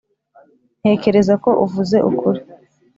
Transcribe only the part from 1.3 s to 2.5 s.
ko uvuze ukuri.